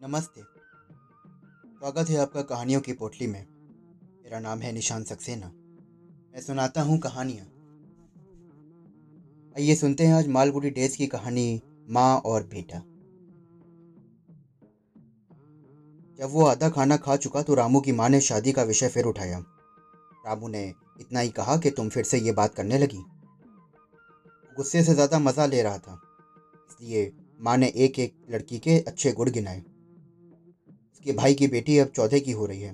[0.00, 3.46] नमस्ते। स्वागत है आपका कहानियों की पोटली में।
[4.24, 7.46] मेरा नाम है निशान सक्सेना। मैं सुनाता हूँ कहानियाँ।
[9.56, 12.78] आइए सुनते हैं आज मालगुडी डेज़ की कहानी, माँ और बेटा।
[16.18, 19.04] जब वो आधा खाना खा चुका तो रामू की माँ ने शादी का विषय फिर
[19.06, 19.38] उठाया।
[20.26, 20.62] रामू ने
[21.00, 23.02] इतना ही कहा कि तुम फिर से ये बात करने लगी।
[24.56, 26.00] गुस्से से ज़्यादा मज़ा ले रहा था,
[26.70, 29.62] इसलिए माँ ने एक एक लड़की के अच्छे गुड़ गिनाए।
[30.98, 32.72] उसके भाई की बेटी अब चौदह की हो रही है।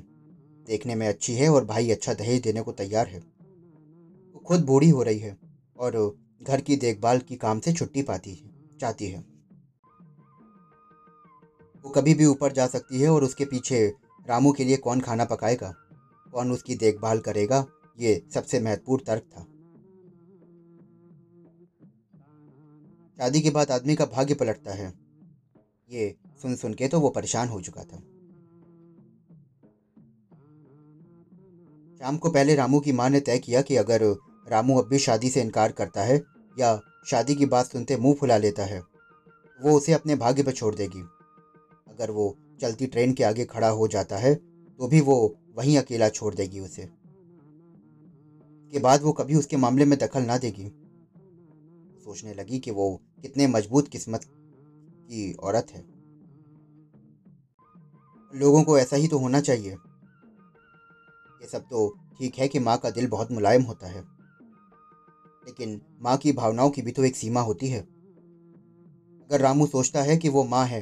[0.69, 4.88] देखने में अच्छी है और भाई अच्छा दहेज देने को तैयार है। वो खुद बूढ़ी
[4.91, 5.37] हो रही है
[5.77, 5.97] और
[6.42, 8.50] घर की देखभाल की काम से छुट्टी पाती है,
[8.80, 9.19] चाहती है।
[11.84, 13.87] वो कभी भी ऊपर जा सकती है और उसके पीछे
[14.27, 15.72] रामू के लिए कौन खाना पकाएगा,
[16.33, 17.64] कौन उसकी देखभाल करेगा,
[17.98, 19.47] ये सबसे महत्वपूर्ण तर्क था।
[23.19, 24.92] शादी के बाद आदमी का भाग्य पलटता है।
[25.89, 28.02] ये सुन सुन के तो वो परेशान हो चुका था।
[32.00, 34.03] शाम को पहले रामू की माँ ने तय किया कि अगर
[34.48, 36.17] रामू अब भी शादी से इनकार करता है
[36.56, 38.81] या शादी की बात सुनते मुँह फुला लेता है,
[39.61, 41.01] वो उसे अपने भाग्य पर छोड़ देगी।
[41.89, 45.17] अगर वो चलती ट्रेन के आगे खड़ा हो जाता है तो भी वो
[45.56, 46.89] वहीं अकेला छोड़ देगी उसे।
[48.73, 50.69] के बाद वो कभी उसके मामले में दखल ना देगी।
[52.05, 52.91] सोचने लगी कि वो
[53.23, 55.84] कितने मज़बूत किस्मत की औरत है।
[58.33, 59.77] लोगों को ऐसा ही तो होना चाहिए।
[61.45, 64.00] ये सब तो ठीक है कि माँ का दिल बहुत मुलायम होता है।
[65.47, 70.17] लेकिन माँ की भावनाओं की भी तो एक सीमा होती है। अगर रामू सोचता है
[70.17, 70.81] कि वो माँ है,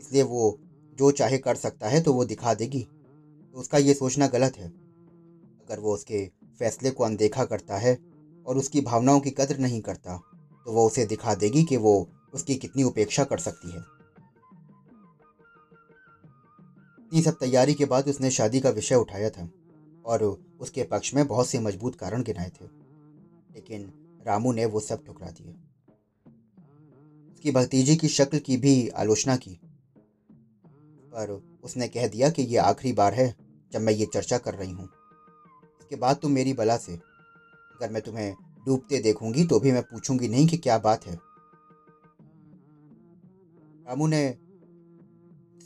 [0.00, 0.58] इसलिए वो
[0.98, 4.68] जो चाहे कर सकता है तो वो दिखा देगी। तो उसका ये सोचना गलत है।
[4.68, 7.98] अगर वो उसके फैसले को अनदेखा करता है
[8.46, 10.16] और उसकी भावनाओं की कदर नहीं करता
[10.66, 11.96] तो वो उसे दिखा देगी कि वो
[12.34, 13.80] उसकी कितनी उपेक्षा कर सकती है।
[16.98, 19.50] इतनी सब तैयारी के बाद उसने शादी का विषय उठाया था।
[20.04, 20.22] और
[20.60, 22.64] उसके पक्ष में बहुत से मज़बूत कारण गिनाए थे।
[23.54, 23.92] लेकिन
[24.26, 25.52] रामू ने वो सब ठुकरा दिए।
[27.32, 29.60] उसकी भतीजी की शक्ल की भी आलोचना की।
[31.10, 33.34] पर उसने कह दिया कि ये आखिरी बार है
[33.72, 34.88] जब मैं ये चर्चा कर रही हूँ।
[35.80, 38.34] इसके बाद तुम मेरी बला से। अगर मैं तुम्हें
[38.66, 41.14] डूबते देखूँगी तो भी मैं पूछूँगी नहीं कि क्या बात है।
[43.86, 44.38] रामू ने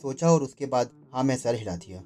[0.02, 2.00] सोचा और उसके बाद हाँ मैं सर हिला दिया।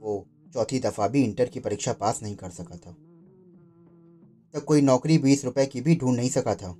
[0.00, 2.92] वो चौथी दफ़ा भी इंटर की परीक्षा पास नहीं कर सका था।
[4.54, 6.70] तब कोई नौकरी बीस रुपए की भी ढूंढ नहीं सका था,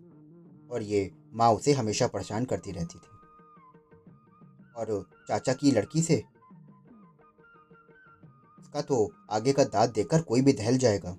[0.71, 3.09] और ये माँ उसे हमेशा परेशान करती रहती थी।
[4.77, 6.25] और चाचा की लड़की से?
[8.59, 11.17] उसका तो आगे का दांत देखकर कोई भी दहल जाएगा।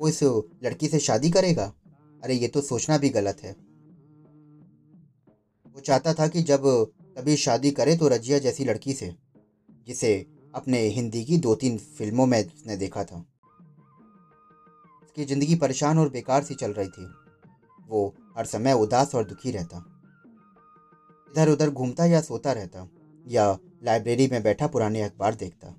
[0.00, 0.22] वो इस
[0.62, 1.72] लड़की से शादी करेगा?
[2.24, 3.52] अरे, ये तो सोचना भी गलत है।
[5.74, 6.62] वो चाहता था कि जब
[7.18, 9.14] कभी शादी करे तो रजिया जैसी लड़की से,
[9.86, 10.26] जिसे
[10.58, 13.24] अपने हिंदी की दो तीन फ़िल्मों में उसने देखा था।
[15.02, 17.06] उसकी ज़िंदगी परेशान और बेकार सी चल रही थी।
[17.88, 19.84] वो हर समय उदास और दुखी रहता।
[21.32, 22.88] इधर उधर घूमता या सोता रहता,
[23.26, 25.74] या लाइब्रेरी में बैठा पुराने अखबार देखता।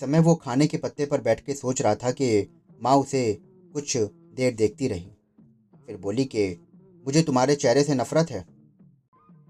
[0.00, 2.46] समय वो खाने के पत्ते पर बैठ के सोच रहा था कि
[2.80, 3.38] माँ उसे
[3.72, 3.96] कुछ
[4.34, 5.10] देर देखती रही।
[5.86, 6.56] फिर बोली कि,
[7.04, 8.40] मुझे तुम्हारे चेहरे से नफरत है।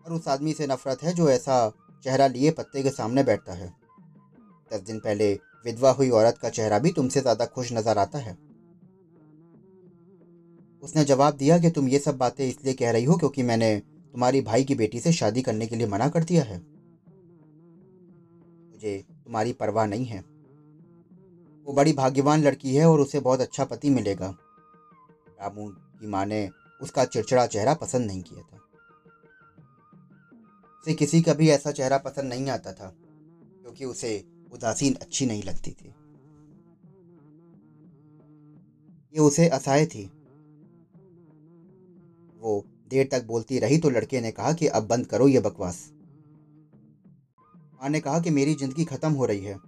[0.07, 1.73] और उस आदमी से नफरत है जो ऐसा
[2.05, 3.69] चेहरा लिए पत्ते के सामने बैठता है।
[4.71, 5.33] दस दिन पहले
[5.65, 8.37] विधवा हुई औरत का चेहरा भी तुमसे ज़्यादा खुश नज़र आता है।
[10.83, 14.41] उसने जवाब दिया कि तुम ये सब बातें इसलिए कह रही हो क्योंकि मैंने तुम्हारी
[14.41, 16.59] भाई की बेटी से शादी करने के लिए मना कर दिया है।
[18.71, 20.21] मुझे तुम्हारी परवाह नहीं है।
[21.67, 24.35] वो बड़ी भाग्यवान लड़की है और उसे बहुत अच्छा पति मिलेगा।
[25.41, 26.49] रामू की माँ ने
[26.81, 28.59] उसका चिड़चिड़ा चेहरा पसंद नहीं किया था।
[30.85, 32.87] उसे किसी का भी ऐसा चेहरा पसंद नहीं आता था,
[33.63, 34.13] क्योंकि उसे
[34.53, 35.89] उदासीन अच्छी नहीं लगती थी।
[39.15, 40.05] ये उसे असहाय थी।
[42.41, 45.91] वो देर तक बोलती रही तो लड़के ने कहा कि, अब बंद करो ये बकवास।
[47.83, 49.59] माँ ने कहा कि, मेरी ज़िंदगी ख़त्म हो रही है।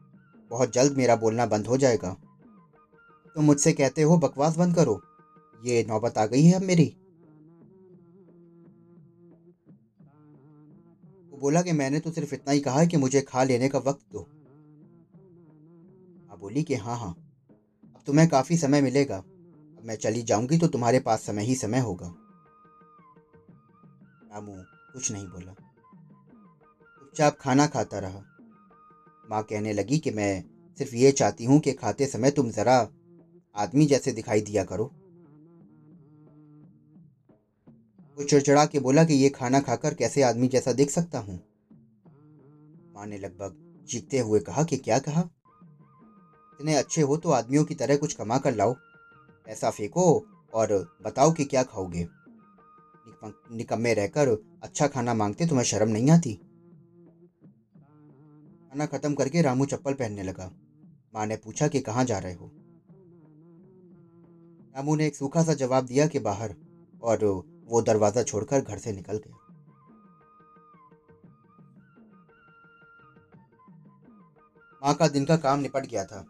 [0.51, 5.01] बहुत जल्द मेरा बोलना बंद हो जाएगा। तुम तो मुझसे कहते हो बकवास बंद करो।
[5.61, 6.93] ये नौबत आ गई है अब मेरी।
[11.43, 14.01] बोला कि मैंने तो सिर्फ़ इतना ही कहा है कि मुझे खा लेने का वक्त
[14.13, 14.21] दो।
[16.29, 17.11] हाँ बोली कि हाँ हाँ।
[17.95, 21.79] अब तुम्हें काफ़ी समय मिलेगा। अब मैं चली जाऊँगी तो तुम्हारे पास समय ही समय
[21.79, 22.07] होगा।
[24.33, 24.53] रामू
[24.93, 25.53] कुछ नहीं बोला।
[27.01, 28.25] चुपचाप खाना खाता रहा।
[29.31, 30.45] माँ कहने लगी कि मैं
[30.79, 32.89] सिर्फ़ ये चाहती हूँ कि खाते समय तुम ज़रा
[33.57, 34.93] आदमी जैसे दिखाई दिया करो।
[38.19, 41.41] वो चिड़चिड़ा के बोला कि ये खाना खाकर कैसे आदमी जैसा देख सकता हूँ?
[42.95, 45.21] माँ ने लगभग चीखते हुए कहा कि क्या कहा?
[46.53, 48.73] इतने अच्छे हो तो आदमियों की तरह कुछ कमा कर लाओ।
[49.47, 52.09] पैसा फेंको और बताओ कि क्या खाओगे।
[53.53, 54.29] निकम्मे रहकर
[54.63, 56.35] अच्छा खाना मांगते तुम्हें शर्म नहीं आती।
[58.71, 60.51] खाना खत्म करके रामू चप्पल पहनने लगा।
[61.15, 62.51] माँ ने पूछा कि कहाँ जा रहे हो?
[64.77, 66.55] रामू ने एक सूखा सा जवाब दिया कि बाहर
[67.03, 69.37] और वो दरवाज़ा छोड़कर घर से निकल गया।
[74.83, 76.25] माँ का दिन का काम निपट गया था।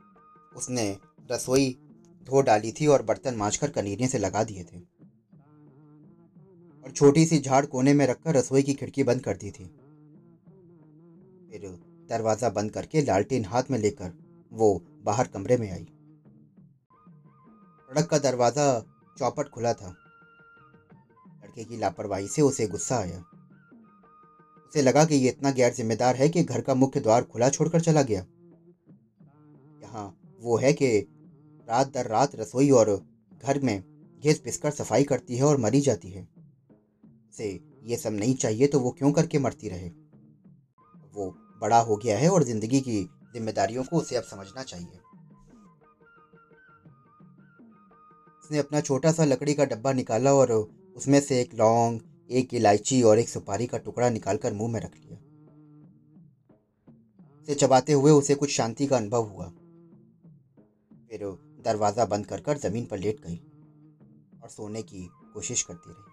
[0.56, 0.84] उसने
[1.30, 1.70] रसोई
[2.26, 4.78] धो डाली थी और बर्तन मांझकर कनीरियों से लगा दिए थे।
[6.84, 9.64] और छोटी सी झाड़ कोने में रखकर रसोई की खिड़की बंद कर दी थी।
[11.50, 11.66] फिर
[12.10, 14.12] दरवाज़ा बंद करके लालटेन हाथ में लेकर
[14.52, 15.84] वो बाहर कमरे में आई।
[17.90, 18.66] सड़क का दरवाज़ा
[19.18, 19.94] चौपट खुला था।
[21.52, 23.18] लड़के की लापरवाही से उसे गुस्सा आया।
[24.66, 27.80] उसे लगा कि ये इतना गैर जिम्मेदार है कि घर का मुख्य द्वार खुला छोड़कर
[27.80, 28.24] चला गया।
[29.82, 30.06] यहाँ
[30.40, 30.98] वो है कि
[31.68, 32.90] रात दर रात रसोई और
[33.44, 33.82] घर में
[34.22, 36.26] घिस पिसकर सफ़ाई करती है और मरी जाती है।
[37.36, 37.48] से
[37.84, 39.88] ये सब नहीं चाहिए तो वो क्यों करके मरती रहे?
[41.14, 43.02] वो बड़ा हो गया है और ज़िंदगी की
[43.34, 45.00] जिम्मेदारियों को उसे अब समझना चाहिए।
[48.40, 50.50] उसने अपना छोटा सा लकड़ी का डब्बा निकाला और
[50.96, 52.00] उसमें से एक लौंग,
[52.30, 55.18] एक इलायची और एक सुपारी का टुकड़ा निकालकर मुँह में रख लिया।
[57.42, 59.46] उसे चबाते हुए उसे कुछ शांति का अनुभव हुआ।
[61.10, 61.24] फिर
[61.64, 63.36] दरवाज़ा बंद कर कर ज़मीन पर लेट गई
[64.42, 66.10] और सोने की कोशिश करती रही।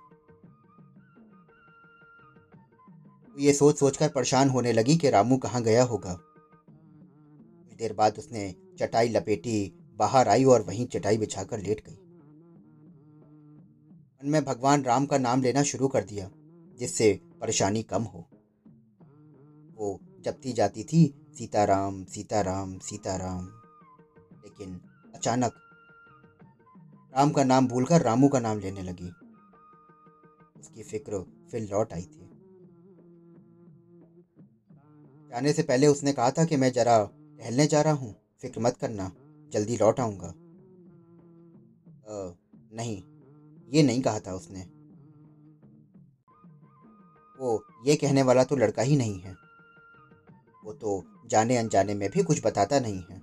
[3.35, 8.55] ये सोच सोचकर परेशान होने लगी कि रामू कहाँ गया होगा। कुछ देर बाद उसने
[8.79, 11.98] चटाई लपेटी बाहर आई और वहीं चटाई बिछाकर लेट गई।
[14.23, 16.29] मन में भगवान राम का नाम लेना शुरू कर दिया,
[16.79, 18.19] जिससे परेशानी कम हो।
[19.75, 23.45] वो जपती जाती थी, सीताराम सीताराम सीताराम।
[24.43, 24.81] लेकिन
[25.15, 25.51] अचानक
[27.15, 29.09] राम का नाम भूलकर रामू का नाम लेने लगी।
[30.59, 31.19] उसकी फ़िक्र
[31.51, 32.29] फिर लौट आई थी।
[35.29, 37.03] जाने से पहले उसने कहा था कि मैं जरा
[37.39, 39.11] टहलने जा रहा हूँ। फ़िक्र मत करना,
[39.53, 40.33] जल्दी लौट आऊँगा।
[42.73, 43.18] नहीं
[43.73, 44.59] ये नहीं कहा था उसने।
[47.39, 49.35] वो ये कहने वाला तो लड़का ही नहीं है।
[50.65, 53.21] वो तो जाने अनजाने में भी कुछ बताता नहीं है।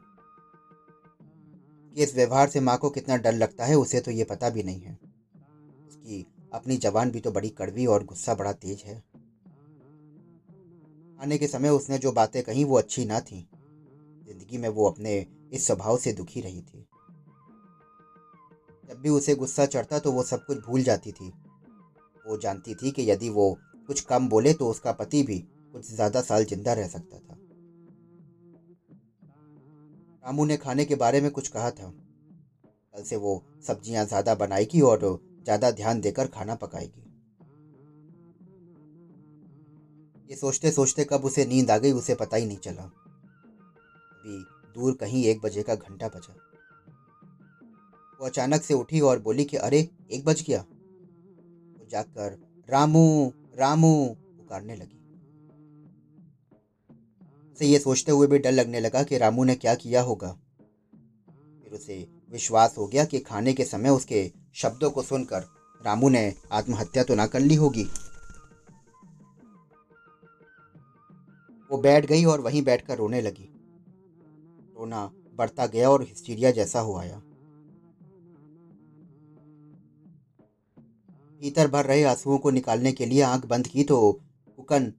[1.94, 4.62] कि इस व्यवहार से माँ को कितना डर लगता है, उसे तो ये पता भी
[4.62, 4.98] नहीं है।
[5.88, 9.02] उसकी अपनी जवान भी तो बड़ी कड़वी और गुस्सा बड़ा तेज है।
[11.20, 13.48] आने के समय उसने जो बातें कही वो अच्छी ना थी।
[14.26, 16.86] ज़िंदगी में वो अपने इस स्वभाव से दुखी रही थी।
[18.88, 21.28] जब भी उसे गुस्सा चढ़ता तो वो सब कुछ भूल जाती थी।
[22.24, 23.52] वो जानती थी कि यदि वो
[23.88, 25.38] कुछ कम बोले तो उसका पति भी
[25.74, 27.38] कुछ ज़्यादा साल ज़िंदा रह सकता था।
[30.24, 31.92] रामू ने खाने के बारे में कुछ कहा था।
[32.94, 35.00] कल से वो सब्ज़ियाँ ज़्यादा बनाएगी और
[35.44, 37.02] ज़्यादा ध्यान देकर खाना पकाएगी।
[40.30, 44.38] ये सोचते सोचते कब उसे नींद आ गई उसे पता ही नहीं चला। अभी
[44.74, 46.34] दूर कहीं एक बजे का घंटा बजा
[48.20, 50.60] वो अचानक से उठी और बोली कि, अरे, एक बज गया।
[51.78, 52.38] वो जाकर,
[52.70, 54.96] रामू रामू, पुकारने लगी।
[57.52, 60.32] उसे ये सोचते हुए भी डर लगने लगा कि रामू ने क्या किया होगा।
[61.64, 65.40] फिर उसे विश्वास हो गया कि खाने के समय उसके शब्दों को सुनकर
[65.86, 67.84] रामू ने आत्महत्या तो ना कर ली होगी।
[71.70, 73.52] वो बैठ गई और वहीं बैठकर रोने लगी।
[74.78, 77.22] रोना बढ़ता गया और हिस्टीरिया जैसा हो आया।
[81.42, 84.12] भीतर भर रहे आंसुओं को निकालने के लिए आँख बंद की तो
[84.58, 84.92] कुकन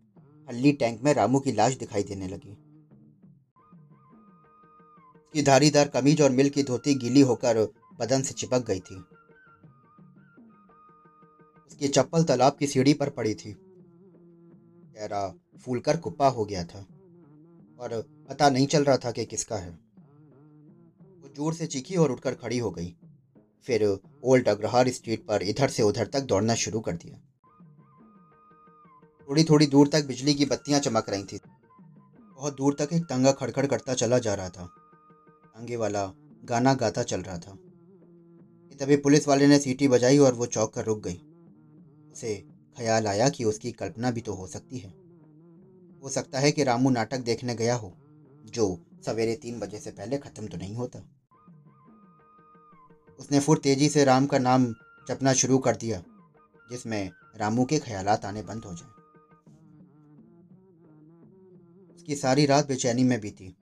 [0.48, 2.51] हल्ली टैंक में रामू की लाश दिखाई देने लगी।
[5.17, 7.63] उसकी धारीदार कमीज और मिल की धोती गीली होकर
[8.00, 8.96] बदन से चिपक गई थी।
[11.67, 15.27] उसकी चप्पल तालाब की सीढ़ी पर पड़ी थी। चेहरा
[15.65, 16.86] फूलकर कुप्पा हो गया था
[17.79, 22.36] और पता नहीं चल रहा था कि किसका है। वो ज़ोर से चीखी और उठकर
[22.36, 22.94] खड़ी हो गई।
[23.67, 23.84] फिर
[24.24, 27.18] ओल्ड अग्रहार स्ट्रीट पर इधर से उधर तक दौड़ना शुरू कर दिया।
[29.30, 31.40] थोड़ी थोड़ी दूर तक बिजली की बत्तियाँ चमक रही थी।
[32.38, 34.66] बहुत दूर तक एक तंगा खड़खड़ करता चला जा रहा था।
[35.46, 36.14] तंगे वाला
[36.46, 37.58] गाना गाता चल रहा था।
[38.80, 41.22] तभी पुलिस वाले ने सीटी बजाई और वो चौक कर रुक गई।
[42.12, 42.36] उसे
[42.78, 44.90] ख्याल आया कि उसकी कल्पना भी तो हो सकती है।
[46.04, 47.94] हो सकता है कि रामू नाटक देखने गया हो,
[48.46, 51.00] जो सवेरे तीन बजे से पहले ख़त्म तो नहीं होता।
[53.20, 54.66] उसने फुर तेज़ी से राम का नाम
[55.08, 56.02] जपना शुरू कर दिया,
[56.70, 58.96] जिसमें रामू के ख्यालात आने बंद हो जाए।
[61.96, 63.56] उसकी सारी रात बेचैनी में बीती।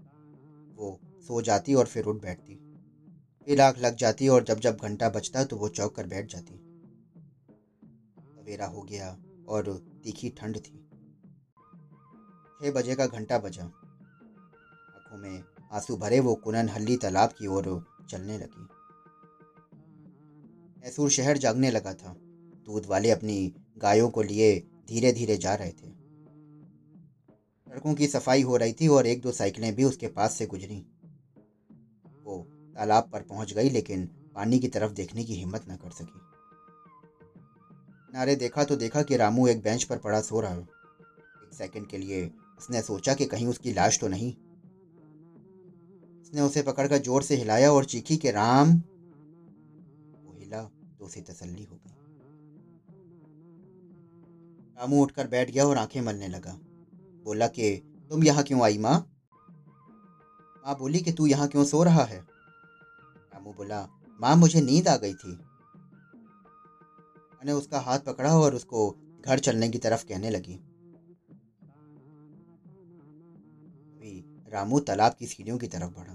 [0.75, 2.55] वो सो जाती और फिर उठ बैठती।
[3.47, 6.53] फिर आँख लग जाती और जब जब घंटा बजता तो वो चौक कर बैठ जाती।
[8.35, 10.87] सवेरा हो गया और तीखी ठंड थी।
[12.59, 15.43] छः बजे का घंटा बजा। आँखों में
[15.73, 18.67] आँसू भरे वो कुनन हल्ली तालाब की ओर चलने लगी।
[20.85, 22.15] मैसूर शहर जागने लगा था।
[22.65, 25.89] दूध वाले अपनी गायों को लिए धीरे धीरे जा रहे थे।
[27.67, 30.85] सड़कों की सफ़ाई हो रही थी और एक दो साइकिलें भी उसके पास से गुजरी।
[32.25, 36.21] वो तालाब पर पहुँच गई, लेकिन पानी की तरफ़ देखने की हिम्मत न कर सकी।
[38.13, 41.87] नारे देखा तो देखा कि रामू एक बेंच पर पड़ा सो रहा। है एक सेकंड
[41.87, 44.33] के लिए उसने सोचा कि कहीं उसकी लाश तो नहीं।
[46.21, 48.81] उसने उसे पकड़कर ज़ोर से हिलाया और चीखी कि, राम!
[51.05, 51.91] उसे तसल्ली हो गई।
[54.79, 56.53] रामू उठकर बैठ गया और आँखें मलने लगा।
[57.23, 57.77] बोला कि,
[58.09, 59.11] तुम यहाँ क्यों आई माँ?
[60.65, 62.27] माँ बोली कि, तू यहाँ क्यों सो रहा है?
[63.33, 63.87] रामू बोला,
[64.21, 65.31] माँ, मुझे नींद आ गई थी।
[67.33, 68.95] मैंने उसका हाथ पकड़ा और उसको
[69.25, 70.59] घर चलने की तरफ़ कहने लगी।
[74.49, 76.13] रामू तालाब की सीढ़ियों की तरफ़ बढ़ा।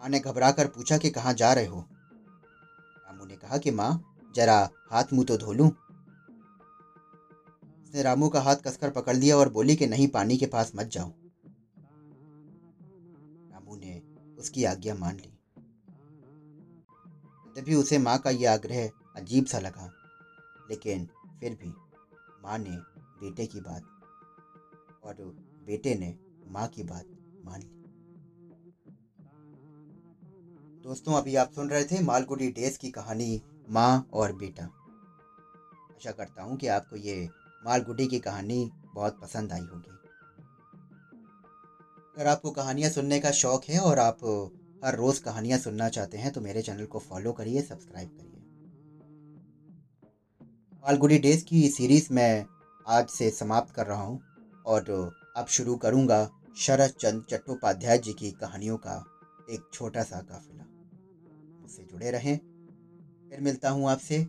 [0.00, 1.88] माँ ने घबरा कर पूछा कि कहाँ जा रहे हो?
[3.38, 4.04] कहा कि माँ,
[4.34, 5.70] जरा हाथ मुँह तो धो लूँ।
[7.84, 10.86] उसने रामू का हाथ कसकर पकड़ लिया और बोली कि नहीं, पानी के पास मत
[10.86, 11.12] जाओ
[13.52, 14.02] रामू ने
[14.38, 15.34] उसकी आज्ञा मान ली।
[17.56, 19.90] तभी उसे माँ का यह आग्रह अजीब सा लगा।
[20.70, 21.08] लेकिन
[21.40, 21.72] फिर भी
[22.42, 22.76] माँ ने
[23.20, 23.82] बेटे की बात
[25.04, 25.14] और
[25.66, 26.14] बेटे ने
[26.46, 27.04] माँ की बात
[27.44, 27.77] मान ली।
[30.84, 36.42] दोस्तों, अभी आप सुन रहे थे मालगुडी डेज़ की कहानी, माँ और बेटा। आशा करता
[36.42, 37.28] हूँ कि आपको ये
[37.62, 39.96] मालगुडी की कहानी बहुत पसंद आई होगी।
[42.16, 44.24] अगर आपको कहानियाँ सुनने का शौक है और आप
[44.84, 48.40] हर रोज़ कहानियाँ सुनना चाहते हैं तो मेरे चैनल को फॉलो करिए, सब्सक्राइब करिए।
[50.84, 52.44] मालगुडी डेज़ की सीरीज़ मैं
[52.86, 54.20] आज से समाप्त कर रहा हूँ
[54.66, 59.04] और अब शुरू करूँगा शरद चंद चट्टोपाध्याय जी की कहानियों का
[59.50, 60.64] एक छोटा सा काफिला।
[61.68, 62.36] मुझसे जुड़े रहें।
[63.32, 64.26] फिर मिलता हूँ आपसे।